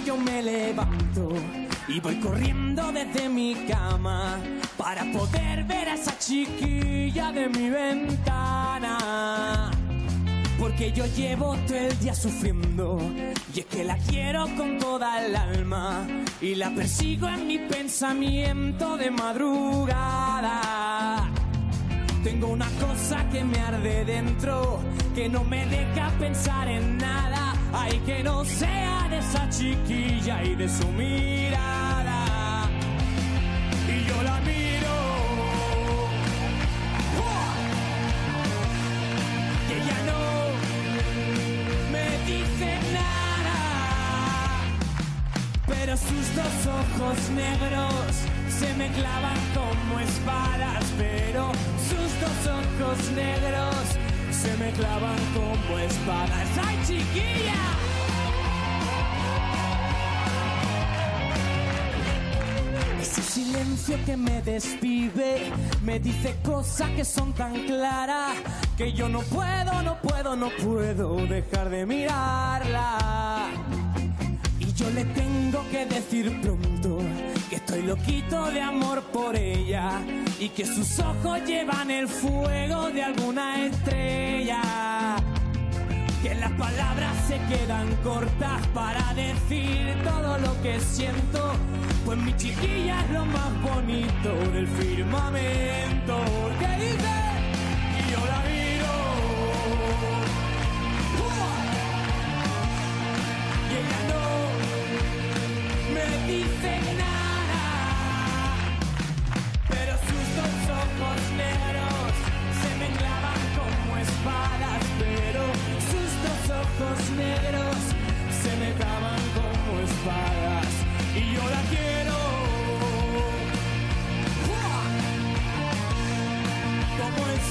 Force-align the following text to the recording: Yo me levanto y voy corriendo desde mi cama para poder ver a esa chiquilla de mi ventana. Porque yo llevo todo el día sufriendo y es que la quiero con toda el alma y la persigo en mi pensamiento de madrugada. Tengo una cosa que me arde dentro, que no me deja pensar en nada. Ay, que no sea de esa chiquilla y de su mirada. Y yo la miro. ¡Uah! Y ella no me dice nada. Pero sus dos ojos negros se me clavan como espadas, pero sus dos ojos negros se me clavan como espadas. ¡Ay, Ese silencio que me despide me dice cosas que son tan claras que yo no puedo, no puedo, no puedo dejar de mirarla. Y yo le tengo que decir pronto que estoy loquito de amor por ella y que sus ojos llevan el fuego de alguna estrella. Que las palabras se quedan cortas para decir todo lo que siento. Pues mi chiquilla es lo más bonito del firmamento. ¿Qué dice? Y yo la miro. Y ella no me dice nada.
Yo 0.00 0.16
me 0.16 0.42
levanto 0.42 1.28
y 1.88 2.00
voy 2.00 2.16
corriendo 2.16 2.90
desde 2.92 3.28
mi 3.28 3.54
cama 3.68 4.38
para 4.76 5.04
poder 5.12 5.64
ver 5.64 5.88
a 5.88 5.94
esa 5.94 6.18
chiquilla 6.18 7.32
de 7.32 7.48
mi 7.48 7.70
ventana. 7.70 8.98
Porque 10.58 10.92
yo 10.92 11.04
llevo 11.06 11.56
todo 11.66 11.76
el 11.76 11.98
día 11.98 12.14
sufriendo 12.14 12.98
y 13.54 13.60
es 13.60 13.66
que 13.66 13.84
la 13.84 13.96
quiero 13.98 14.46
con 14.56 14.78
toda 14.78 15.24
el 15.24 15.34
alma 15.34 16.06
y 16.40 16.54
la 16.54 16.70
persigo 16.70 17.28
en 17.28 17.46
mi 17.46 17.58
pensamiento 17.58 18.96
de 18.96 19.10
madrugada. 19.10 20.60
Tengo 22.22 22.48
una 22.48 22.68
cosa 22.80 23.28
que 23.30 23.42
me 23.42 23.58
arde 23.58 24.04
dentro, 24.04 24.80
que 25.14 25.28
no 25.28 25.42
me 25.42 25.66
deja 25.66 26.10
pensar 26.20 26.68
en 26.68 26.98
nada. 26.98 27.51
Ay, 27.72 28.00
que 28.04 28.22
no 28.22 28.44
sea 28.44 29.08
de 29.08 29.18
esa 29.18 29.48
chiquilla 29.48 30.42
y 30.44 30.54
de 30.54 30.68
su 30.68 30.86
mirada. 30.88 32.68
Y 33.88 34.04
yo 34.08 34.22
la 34.22 34.40
miro. 34.40 34.94
¡Uah! 37.18 37.54
Y 39.68 39.72
ella 39.72 39.98
no 40.10 40.22
me 41.92 42.06
dice 42.26 42.78
nada. 42.92 43.58
Pero 45.66 45.96
sus 45.96 46.34
dos 46.36 46.66
ojos 46.66 47.18
negros 47.30 48.04
se 48.48 48.74
me 48.74 48.88
clavan 48.92 49.40
como 49.54 49.98
espadas, 50.00 50.84
pero 50.98 51.52
sus 51.88 52.10
dos 52.20 52.40
ojos 52.60 53.10
negros 53.12 53.98
se 54.30 54.56
me 54.58 54.70
clavan 54.72 55.18
como 55.34 55.78
espadas. 55.78 56.48
¡Ay, 56.66 56.81
Ese 63.12 63.20
silencio 63.20 63.98
que 64.06 64.16
me 64.16 64.40
despide 64.40 65.52
me 65.82 66.00
dice 66.00 66.34
cosas 66.42 66.88
que 66.92 67.04
son 67.04 67.34
tan 67.34 67.52
claras 67.66 68.32
que 68.78 68.94
yo 68.94 69.06
no 69.06 69.20
puedo, 69.20 69.82
no 69.82 70.00
puedo, 70.00 70.34
no 70.34 70.48
puedo 70.64 71.16
dejar 71.26 71.68
de 71.68 71.84
mirarla. 71.84 73.50
Y 74.58 74.72
yo 74.72 74.88
le 74.88 75.04
tengo 75.04 75.62
que 75.70 75.84
decir 75.84 76.40
pronto 76.40 77.00
que 77.50 77.56
estoy 77.56 77.82
loquito 77.82 78.50
de 78.50 78.62
amor 78.62 79.02
por 79.12 79.36
ella 79.36 80.00
y 80.40 80.48
que 80.48 80.64
sus 80.64 80.98
ojos 80.98 81.44
llevan 81.46 81.90
el 81.90 82.08
fuego 82.08 82.88
de 82.88 83.02
alguna 83.02 83.66
estrella. 83.66 84.62
Que 86.22 86.34
las 86.36 86.52
palabras 86.52 87.16
se 87.26 87.36
quedan 87.48 87.96
cortas 88.04 88.64
para 88.68 89.12
decir 89.14 89.96
todo 90.04 90.38
lo 90.38 90.62
que 90.62 90.78
siento. 90.78 91.52
Pues 92.04 92.16
mi 92.16 92.32
chiquilla 92.36 93.04
es 93.04 93.10
lo 93.10 93.24
más 93.26 93.60
bonito 93.60 94.32
del 94.52 94.68
firmamento. 94.68 96.18
¿Qué 96.60 96.68
dice? 96.84 97.14
Y 97.98 98.12
yo 98.12 98.20
la 98.32 98.38
miro. 98.48 98.94
Y 103.68 103.72
ella 103.80 104.00
no 104.12 104.22
me 105.94 106.06
dice 106.32 106.70
nada. 106.98 107.21